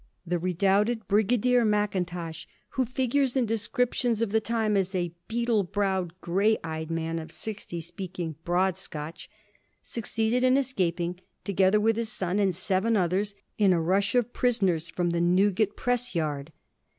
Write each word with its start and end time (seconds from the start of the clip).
The 0.25 0.39
redoubted 0.39 1.07
Brigadier 1.07 1.63
Mackintosh, 1.63 2.47
who 2.69 2.87
figures 2.87 3.37
in 3.37 3.45
descriptions 3.45 4.19
of 4.23 4.31
the 4.31 4.41
time 4.41 4.75
as 4.75 4.95
a 4.95 5.13
* 5.21 5.27
beetle 5.27 5.61
browed, 5.61 6.19
grey 6.21 6.57
eyed' 6.63 6.89
man 6.99 7.19
of 7.19 7.31
sixty, 7.31 7.79
speaking' 7.81 8.33
broad 8.43 8.77
Scotch,' 8.77 9.29
succeeded 9.83 10.43
in 10.43 10.57
escaping, 10.57 11.19
together 11.43 11.79
with 11.79 11.97
his 11.97 12.09
son 12.11 12.39
and 12.39 12.55
seven 12.55 12.97
others, 12.97 13.35
in 13.59 13.73
a 13.73 13.79
rush 13.79 14.15
of 14.15 14.33
prisoners 14.33 14.89
from 14.89 15.11
the 15.11 15.21
Newgate 15.21 15.77
press 15.77 16.15
yard. 16.15 16.51